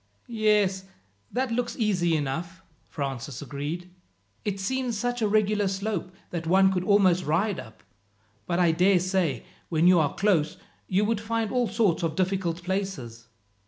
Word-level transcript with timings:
"Yes, 0.25 0.85
that 1.31 1.51
looks 1.51 1.77
easy 1.77 2.15
enough," 2.17 2.63
Francis 2.89 3.39
agreed. 3.39 3.91
"It 4.43 4.59
seems 4.59 4.97
such 4.97 5.21
a 5.21 5.27
regular 5.27 5.67
slope, 5.67 6.09
that 6.31 6.47
one 6.47 6.71
could 6.73 6.83
almost 6.83 7.23
ride 7.23 7.59
up; 7.59 7.83
but 8.47 8.57
I 8.57 8.71
dare 8.71 8.99
say, 8.99 9.45
when 9.69 9.85
you 9.85 9.99
are 9.99 10.15
close 10.15 10.57
you 10.87 11.05
would 11.05 11.21
find 11.21 11.51
all 11.51 11.67
sorts 11.67 12.01
of 12.01 12.15
difficult 12.15 12.63
places." 12.63 13.27